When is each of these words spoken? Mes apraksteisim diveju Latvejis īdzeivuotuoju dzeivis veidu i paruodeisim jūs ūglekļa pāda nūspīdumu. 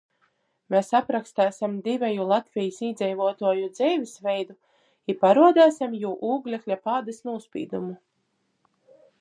Mes 0.75 0.87
apraksteisim 0.99 1.75
diveju 1.87 2.25
Latvejis 2.31 2.79
īdzeivuotuoju 2.87 3.69
dzeivis 3.75 4.15
veidu 4.29 4.57
i 5.13 5.17
paruodeisim 5.23 5.97
jūs 6.05 6.27
ūglekļa 6.33 6.83
pāda 6.89 7.19
nūspīdumu. 7.31 7.95